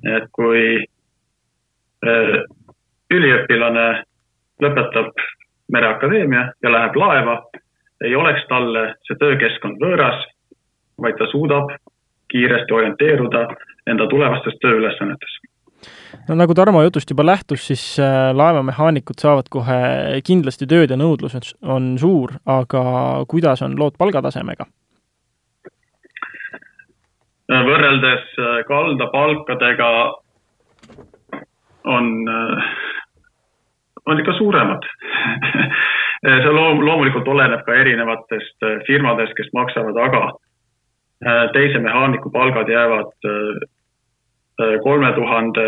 et 0.04 0.30
kui 0.32 0.84
üliõpilane 3.14 3.88
lõpetab 4.64 5.14
Mereakadeemia 5.72 6.48
ja 6.64 6.72
läheb 6.72 6.96
laeva, 7.00 7.38
ei 8.04 8.16
oleks 8.16 8.44
talle 8.50 8.94
see 9.08 9.16
töökeskkond 9.22 9.80
võõras 9.82 10.26
vaid 11.02 11.18
ta 11.18 11.28
suudab 11.32 11.72
kiiresti 12.32 12.74
orienteeruda 12.74 13.48
enda 13.88 14.08
tulevastes 14.10 14.56
tööülesannetes. 14.62 15.40
no 16.28 16.36
nagu 16.36 16.54
Tarmo 16.54 16.84
jutust 16.84 17.10
juba 17.10 17.26
lähtus, 17.26 17.68
siis 17.68 18.00
äh, 18.00 18.32
laevamehaanikud 18.36 19.20
saavad 19.20 19.50
kohe 19.50 20.22
kindlasti 20.26 20.68
tööd 20.68 20.94
ja 20.94 20.98
nõudlus 20.98 21.54
on 21.62 21.98
suur, 22.00 22.38
aga 22.46 22.84
kuidas 23.28 23.62
on 23.62 23.78
lood 23.80 23.98
palgatasemega? 23.98 24.66
võrreldes 27.54 28.30
äh, 28.40 28.60
kaldapalkadega 28.68 29.90
on, 31.86 32.08
äh, 32.30 32.72
on 34.06 34.20
ikka 34.20 34.34
suuremad 34.38 34.88
see 36.24 36.56
loom-, 36.56 36.84
loomulikult 36.86 37.28
oleneb 37.28 37.66
ka 37.66 37.76
erinevatest 37.76 38.68
firmadest, 38.88 39.36
kes 39.38 39.52
maksavad, 39.56 39.98
aga 40.08 40.24
Äh, 41.28 41.52
teise 41.54 41.80
mehaaniku 41.80 42.30
palgad 42.30 42.70
jäävad 42.70 43.12
äh, 43.26 43.32
äh, 44.62 44.80
kolme 44.84 45.12
tuhande 45.14 45.62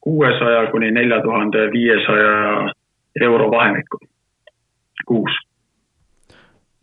kuuesaja 0.00 0.70
kuni 0.70 0.90
nelja 0.90 1.22
tuhande 1.22 1.58
viiesaja 1.72 2.70
euro 3.20 3.50
vahemikku 3.50 3.98
kuus 5.06 5.40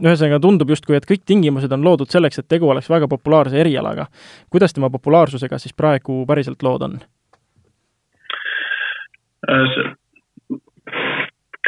ühesõnaga 0.04 0.42
tundub 0.42 0.70
justkui, 0.74 0.98
et 0.98 1.08
kõik 1.08 1.24
tingimused 1.26 1.72
on 1.72 1.86
loodud 1.86 2.10
selleks, 2.10 2.42
et 2.42 2.48
tegu 2.50 2.70
oleks 2.70 2.90
väga 2.90 3.08
populaarse 3.08 3.60
erialaga. 3.62 4.06
kuidas 4.50 4.74
tema 4.74 4.90
populaarsusega 4.90 5.58
siis 5.58 5.74
praegu 5.78 6.26
päriselt 6.28 6.64
lood 6.64 6.82
on? 6.82 7.00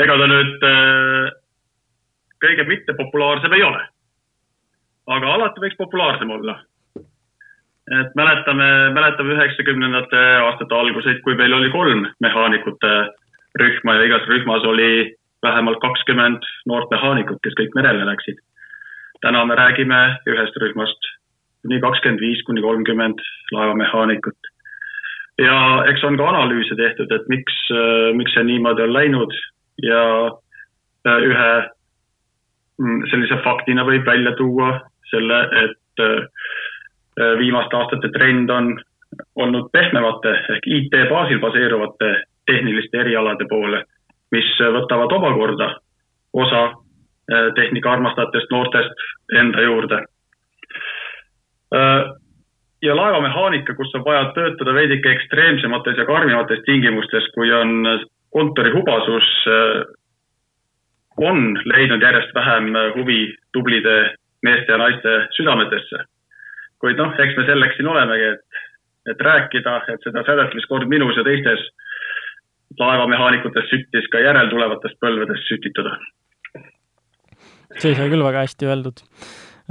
Ega 0.02 0.18
ta 0.18 0.28
nüüd 0.28 0.68
kõige 2.44 2.66
mittepopulaarsem 2.68 3.54
ei 3.54 3.64
ole 3.64 3.84
aga 5.12 5.34
alati 5.36 5.64
võiks 5.64 5.80
populaarsem 5.80 6.32
olla. 6.32 6.60
et 7.92 8.14
mäletame, 8.16 8.68
mäletame 8.96 9.34
üheksakümnendate 9.36 10.20
aastate 10.46 10.76
alguseid, 10.76 11.20
kui 11.26 11.36
meil 11.36 11.54
oli 11.54 11.70
kolm 11.72 12.06
mehaanikute 12.24 12.94
rühma 13.60 13.98
ja 13.98 14.06
igas 14.08 14.24
rühmas 14.30 14.64
oli 14.64 15.12
vähemalt 15.44 15.82
kakskümmend 15.84 16.48
noort 16.66 16.90
mehaanikut, 16.92 17.42
kes 17.44 17.58
kõik 17.60 17.76
merele 17.76 18.08
läksid. 18.08 18.40
täna 19.22 19.44
me 19.46 19.56
räägime 19.56 20.00
ühest 20.28 20.56
rühmast 20.64 21.12
kuni 21.62 21.80
kakskümmend 21.82 22.24
viis 22.24 22.44
kuni 22.48 22.62
kolmkümmend 22.62 23.20
laevamehaanikut. 23.52 24.40
ja 25.38 25.84
eks 25.92 26.04
on 26.04 26.18
ka 26.18 26.30
analüüse 26.30 26.76
tehtud, 26.76 27.12
et 27.12 27.28
miks, 27.28 27.68
miks 28.16 28.34
see 28.34 28.44
niimoodi 28.44 28.88
on 28.88 28.94
läinud 28.94 29.36
ja 29.82 30.04
ühe 31.10 31.52
mm, 32.78 33.06
sellise 33.12 33.40
faktina 33.44 33.86
võib 33.88 34.06
välja 34.06 34.36
tuua 34.38 34.76
selle, 35.10 35.40
et 35.64 36.04
äh, 36.04 37.34
viimaste 37.40 37.78
aastate 37.78 38.10
trend 38.14 38.50
on 38.50 38.74
olnud 39.36 39.70
pehmemate 39.74 40.32
ehk 40.56 40.70
IT 40.78 40.96
baasil 41.10 41.42
baseeruvate 41.42 42.14
tehniliste 42.50 43.00
erialade 43.00 43.46
poole, 43.50 43.84
mis 44.32 44.50
võtavad 44.60 45.14
omakorda 45.18 45.70
osa 46.34 46.64
äh, 46.66 47.52
tehnika 47.56 47.94
armastajatest 47.94 48.52
noortest 48.52 49.08
enda 49.38 49.62
juurde. 49.62 50.04
Äh, 51.74 52.02
ja 52.84 52.96
laevamehaanika, 52.96 53.76
kus 53.76 53.94
on 53.96 54.06
vaja 54.06 54.26
töötada 54.36 54.74
veidike 54.74 55.12
ekstreemsemates 55.12 55.98
ja 55.98 56.06
karmimates 56.06 56.66
tingimustes, 56.66 57.30
kui 57.36 57.54
on 57.54 57.86
kontori 58.34 58.74
hubasus, 58.74 59.30
on 61.22 61.54
leidnud 61.70 62.02
järjest 62.02 62.34
vähem 62.36 62.72
huvi 62.96 63.20
tublide 63.54 64.16
meeste 64.44 64.72
ja 64.72 64.80
naiste 64.82 65.14
südametesse. 65.38 66.06
kuid 66.84 67.00
noh, 67.00 67.14
eks 67.16 67.38
me 67.38 67.46
selleks 67.48 67.78
siin 67.80 67.88
olemegi, 67.88 68.26
et, 68.34 68.64
et 69.14 69.22
rääkida, 69.24 69.78
et 69.94 70.04
seda 70.04 70.24
sädet, 70.28 70.56
mis 70.58 70.66
kord 70.68 70.90
minus 70.92 71.16
ja 71.16 71.24
teistes 71.24 71.62
laevamehaanikutes 72.80 73.70
süttis, 73.70 74.10
ka 74.12 74.20
järeltulevates 74.20 74.98
põlvedes 75.00 75.48
sütitada. 75.48 75.96
see 77.80 77.96
sai 77.98 78.10
küll 78.12 78.22
väga 78.26 78.44
hästi 78.44 78.68
öeldud 78.70 79.00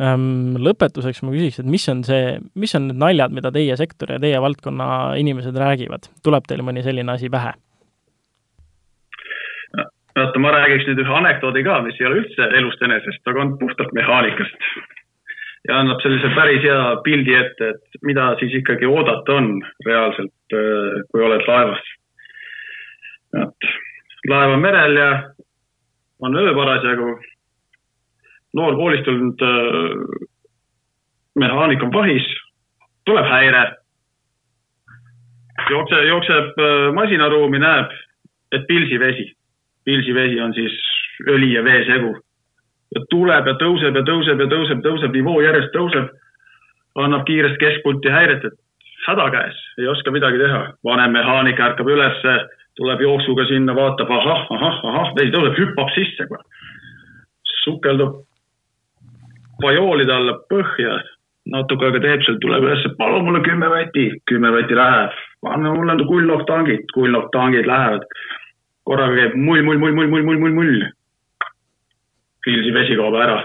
ehm, 0.00 0.56
lõpetuseks 0.58 1.20
ma 1.22 1.34
küsiks, 1.34 1.60
et 1.60 1.68
mis 1.70 1.84
on 1.92 2.00
see, 2.06 2.38
mis 2.58 2.74
on 2.78 2.88
need 2.88 3.02
naljad, 3.02 3.34
mida 3.34 3.52
teie 3.54 3.76
sektori 3.78 4.16
ja 4.16 4.22
teie 4.22 4.40
valdkonna 4.42 4.88
inimesed 5.20 5.58
räägivad, 5.58 6.08
tuleb 6.24 6.48
teil 6.48 6.64
mõni 6.66 6.82
selline 6.86 7.14
asi 7.14 7.30
pähe? 7.30 7.52
Vaata, 10.16 10.38
ma 10.38 10.52
räägiks 10.52 10.88
nüüd 10.88 11.00
ühe 11.02 11.14
anekdoodi 11.16 11.64
ka, 11.66 11.78
mis 11.86 12.00
ei 12.00 12.08
ole 12.08 12.20
üldse 12.22 12.48
elust 12.58 12.82
enesest, 12.84 13.22
aga 13.28 13.44
on 13.44 13.56
puhtalt 13.60 13.92
mehaanikast. 13.96 14.68
ja 15.68 15.78
annab 15.78 16.00
sellise 16.02 16.28
päris 16.34 16.64
hea 16.66 16.96
pildi 17.04 17.34
ette, 17.38 17.68
et 17.74 18.00
mida 18.02 18.32
siis 18.40 18.54
ikkagi 18.58 18.86
oodata 18.86 19.36
on 19.38 19.50
reaalselt, 19.86 20.56
äh, 20.58 21.02
kui 21.10 21.22
oled 21.22 21.44
laevas. 21.48 21.92
et 23.42 23.68
laev 24.28 24.56
on 24.56 24.60
merel 24.60 24.96
ja 24.96 25.10
on 26.20 26.36
öö 26.36 26.54
parasjagu. 26.54 27.20
noor 28.54 28.76
koolist 28.76 29.04
tulnud 29.04 29.42
äh, 29.42 30.26
mehaanik 31.38 31.82
on 31.82 31.90
pahis, 31.90 32.26
tuleb 33.04 33.26
häire. 33.26 33.76
jookse, 35.70 36.04
jookseb 36.04 36.58
äh, 36.58 36.92
masinaruumi, 36.94 37.58
näeb, 37.58 37.94
et 38.52 38.66
pilsivesi 38.66 39.32
pilsivesi 39.84 40.40
on 40.40 40.54
siis 40.54 40.74
õli 41.28 41.52
ja 41.54 41.64
vee 41.64 41.84
segu. 41.88 42.16
ja 42.94 43.00
tuleb 43.10 43.46
ja 43.46 43.54
tõuseb 43.60 43.96
ja 43.96 44.02
tõuseb 44.04 44.40
ja 44.40 44.48
tõuseb, 44.52 44.82
tõuseb, 44.84 45.14
nivoo 45.16 45.40
järjest 45.40 45.72
tõuseb. 45.76 46.10
annab 46.94 47.24
kiiresti 47.24 47.58
keskpulti 47.58 48.08
häiret, 48.08 48.44
et 48.44 48.58
häda 49.06 49.30
käes, 49.30 49.60
ei 49.78 49.86
oska 49.86 50.10
midagi 50.10 50.38
teha. 50.38 50.72
vanem 50.84 51.12
mehaanik 51.12 51.60
ärkab 51.60 51.88
ülesse, 51.88 52.34
tuleb 52.76 53.00
jooksuga 53.00 53.44
sinna, 53.44 53.74
vaatab, 53.74 54.10
ahah, 54.10 54.46
ahah, 54.50 54.84
ahah, 54.84 55.14
vesi 55.16 55.32
tõuseb, 55.32 55.56
hüppab 55.58 55.88
sisse 55.94 56.26
kohe. 56.28 56.42
sukeldub 57.64 58.22
vajoolide 59.62 60.12
alla 60.12 60.38
põhja, 60.50 61.00
natuke 61.46 61.86
aega 61.86 62.00
teeb 62.00 62.22
seal, 62.26 62.38
tuleb 62.42 62.64
üles, 62.66 62.86
palun 62.98 63.24
mulle 63.24 63.40
kümme 63.46 63.68
vatti, 63.70 64.10
kümme 64.26 64.50
vatti 64.52 64.74
läheb, 64.74 65.18
anna 65.46 65.74
mulle 65.74 66.06
kullnoktangid, 66.06 66.88
kullnoktangid 66.94 67.66
lähevad 67.66 68.06
korraga 68.88 69.16
käib 69.16 69.34
mull, 69.38 69.62
mull, 69.62 69.78
mull, 69.78 69.94
mull, 69.94 70.08
mull, 70.10 70.24
mull, 70.28 70.40
mull, 70.42 70.56
mull. 70.58 70.86
Pilsi 72.42 72.72
vesi 72.74 72.98
kaob 72.98 73.14
ära. 73.14 73.42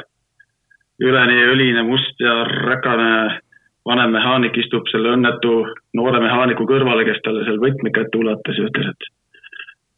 üleni 0.97 1.35
õline, 1.51 1.83
must 1.85 2.17
ja 2.19 2.39
räkane 2.49 3.41
vanem 3.87 4.11
mehaanik 4.15 4.57
istub 4.57 4.87
selle 4.91 5.13
õnnetu 5.15 5.59
noore 5.97 6.19
mehaaniku 6.23 6.65
kõrvale, 6.67 7.05
kes 7.07 7.21
talle 7.25 7.43
seal 7.45 7.59
võtme 7.61 7.93
kätte 7.95 8.17
ulatas 8.17 8.57
ja 8.57 8.65
ütles, 8.67 8.89
et 8.91 9.09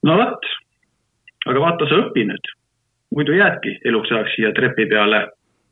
no 0.10 0.18
vot, 0.20 0.50
aga 1.48 1.64
vaata, 1.64 1.88
sa 1.90 2.02
õpi 2.04 2.26
nüüd. 2.30 2.52
muidu 3.16 3.34
jäädki 3.34 3.80
eluks 3.90 4.12
ajaks 4.12 4.36
siia 4.36 4.52
trepi 4.54 4.86
peale 4.92 5.24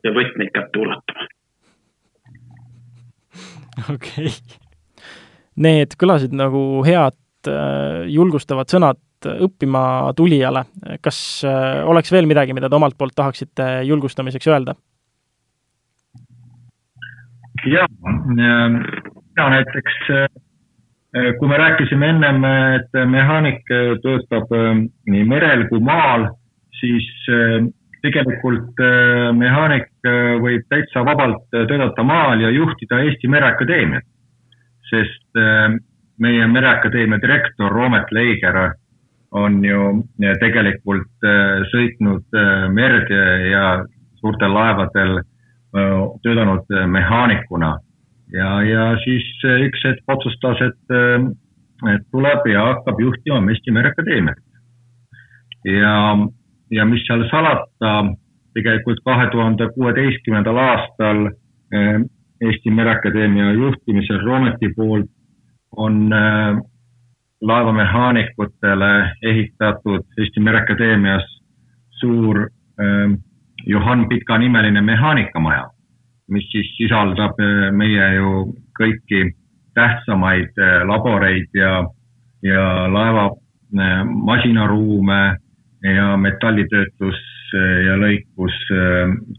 ja 0.04 0.14
võtmeid 0.16 0.50
kätte 0.56 0.80
ulatama. 0.82 1.28
okei 3.96 4.32
okay.. 4.32 4.64
Need 5.58 5.96
kõlasid 5.98 6.34
nagu 6.38 6.84
head 6.86 7.50
äh, 7.50 8.06
julgustavad 8.14 8.70
sõnad 8.70 9.00
õppima 9.48 10.14
tulijale, 10.18 10.66
kas 11.04 11.20
äh, 11.48 11.82
oleks 11.88 12.12
veel 12.14 12.30
midagi, 12.30 12.56
mida 12.58 12.70
te 12.70 12.78
omalt 12.78 12.98
poolt 12.98 13.16
tahaksite 13.18 13.84
julgustamiseks 13.88 14.48
öelda? 14.52 14.78
ja, 17.68 17.84
mina 18.30 19.48
näiteks, 19.50 19.96
kui 21.40 21.50
me 21.50 21.58
rääkisime 21.58 22.10
ennem, 22.14 22.46
et 22.78 23.00
mehaanik 23.10 23.64
töötab 24.04 24.54
nii 25.10 25.24
merel 25.28 25.66
kui 25.68 25.82
maal, 25.84 26.28
siis 26.80 27.08
tegelikult 28.06 28.80
mehaanik 29.36 29.90
võib 30.46 30.68
täitsa 30.70 31.04
vabalt 31.04 31.44
töötada 31.52 32.06
maal 32.08 32.46
ja 32.46 32.54
juhtida 32.54 33.02
Eesti 33.04 33.28
Mereakadeemiat. 33.28 34.06
sest 34.88 35.42
meie 36.20 36.48
Mereakadeemia 36.48 37.20
direktor 37.22 37.72
Roomet 37.72 38.12
Leiger 38.12 38.58
on 39.32 39.64
ju 39.66 39.80
tegelikult 40.40 41.26
sõitnud 41.72 42.38
merd 42.72 43.10
ja 43.52 43.64
suurtel 44.22 44.54
laevadel 44.54 45.20
töötanud 46.24 46.72
mehaanikuna 46.88 47.74
ja, 48.34 48.50
ja 48.64 48.86
siis 49.04 49.28
üks 49.68 49.84
hetk 49.86 50.14
otsustas, 50.16 50.62
et, 50.70 50.96
et 51.94 52.06
tuleb 52.12 52.48
ja 52.52 52.70
hakkab 52.72 53.02
juhtima 53.04 53.42
Eesti 53.52 53.76
Mereakadeemiat. 53.76 54.40
ja, 55.66 55.98
ja 56.72 56.86
mis 56.86 57.04
seal 57.08 57.28
salata, 57.32 57.94
tegelikult 58.56 59.04
kahe 59.06 59.28
tuhande 59.32 59.70
kuueteistkümnendal 59.76 60.58
aastal 60.58 61.28
Eesti 62.42 62.72
Mereakadeemia 62.72 63.52
juhtimisel 63.52 64.24
Roometi 64.26 64.72
poolt 64.76 65.12
on 65.78 66.10
laevamehaanikutele 67.42 69.12
ehitatud 69.22 70.06
Eesti 70.18 70.40
Mereakadeemias 70.40 71.26
suur 72.00 72.48
Johan 73.66 74.10
Pika 74.10 74.38
nimeline 74.38 74.82
mehaanikamaja, 74.82 75.70
mis 76.28 76.46
siis 76.52 76.70
sisaldab 76.78 77.40
äh, 77.42 77.72
meie 77.72 78.14
ju 78.16 78.32
kõiki 78.80 79.32
tähtsamaid 79.76 80.60
äh, 80.62 80.82
laboreid 80.88 81.50
ja, 81.58 81.82
ja 82.44 82.64
laeva 82.94 83.26
äh, 83.28 84.04
masinaruume 84.06 85.22
ja 85.84 86.16
metallitöötlus 86.18 87.20
ja 87.86 87.94
lõikus 87.96 88.56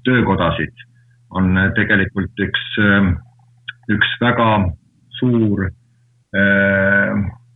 töökodasid. 0.06 0.72
On 1.36 1.50
tegelikult 1.76 2.40
üks, 2.40 2.62
üks 3.92 4.12
väga 4.22 4.46
suur 5.18 5.66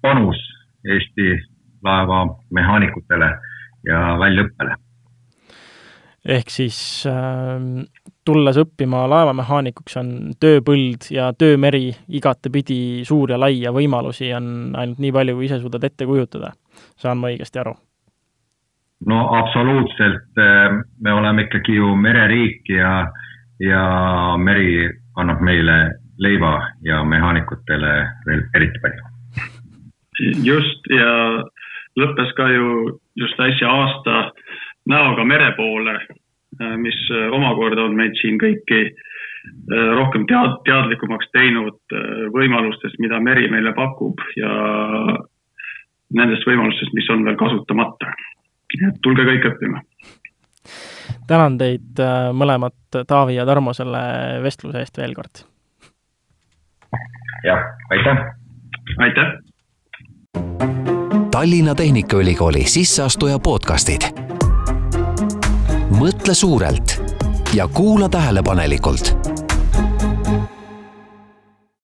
panus 0.03 0.39
Eesti 0.83 1.29
laevamehaanikutele 1.87 3.29
ja 3.87 4.01
väljaõppele 4.19 4.77
ehk 6.23 6.51
siis 6.55 6.79
äh, 7.11 7.59
tulles 8.25 8.59
õppima 8.63 9.03
laevamehaanikuks, 9.11 9.97
on 9.99 10.11
tööpõld 10.41 11.09
ja 11.11 11.33
töömeri 11.39 11.91
igatepidi 12.15 13.03
suur 13.07 13.35
ja 13.35 13.41
lai 13.41 13.59
ja 13.63 13.73
võimalusi 13.75 14.31
on 14.37 14.77
ainult 14.79 15.03
nii 15.03 15.13
palju, 15.15 15.39
kui 15.39 15.49
ise 15.49 15.59
suudad 15.63 15.85
ette 15.85 16.07
kujutada. 16.07 16.53
saan 16.97 17.19
ma 17.19 17.33
õigesti 17.33 17.61
aru? 17.61 17.75
no 19.07 19.25
absoluutselt, 19.39 20.31
äh, 20.39 20.79
me 21.01 21.13
oleme 21.13 21.49
ikkagi 21.49 21.75
ju 21.75 21.95
mereriik 21.97 22.71
ja, 22.71 23.09
ja 23.59 23.83
meri 24.39 24.87
annab 25.17 25.43
meile 25.43 25.79
leiva 26.19 26.61
ja 26.87 27.03
mehaanikutele 27.05 27.95
veel 28.27 28.47
eriti 28.55 28.79
palju. 28.79 29.12
Just 30.21 30.91
ja 30.91 31.13
lõppes 31.99 32.33
ka 32.37 32.49
ju 32.53 32.99
just 33.17 33.41
äsja 33.41 33.71
aasta 33.71 34.33
näoga 34.89 35.25
mere 35.25 35.53
poole, 35.57 35.95
äh, 36.61 36.77
mis 36.77 36.99
äh, 37.11 37.29
omakorda 37.33 37.85
on 37.87 37.97
meid 37.99 38.17
siin 38.21 38.39
kõiki 38.41 38.81
äh, 38.89 39.91
rohkem 39.99 40.27
tead-, 40.31 40.59
teadlikumaks 40.67 41.31
teinud 41.37 41.97
võimalustest, 42.35 42.99
mida 43.03 43.21
meri 43.21 43.49
meile 43.53 43.75
pakub 43.77 44.21
ja 44.37 44.53
nendest 46.13 46.47
võimalustest, 46.49 46.93
mis 46.97 47.09
on 47.11 47.25
veel 47.27 47.39
kasutamata. 47.41 48.13
nii 48.73 48.89
et 48.89 49.01
tulge 49.05 49.25
kõik 49.29 49.49
õppima. 49.53 49.83
tänan 51.29 51.59
teid 51.59 52.01
mõlemat, 52.33 53.05
Taavi 53.09 53.37
ja 53.37 53.47
Tarmo, 53.47 53.73
selle 53.73 54.03
vestluse 54.43 54.79
eest 54.81 54.99
veel 54.99 55.15
kord. 55.15 55.45
jah, 57.45 57.65
aitäh. 57.91 58.27
aitäh. 58.99 59.52
Tallinna 61.31 61.75
Tehnikaülikooli 61.75 62.65
sisseastuja 62.67 63.39
podcastid. 63.39 64.03
Mõtle 65.91 66.35
suurelt 66.35 67.03
ja 67.55 67.69
kuula 67.69 68.09
tähelepanelikult 68.09 69.32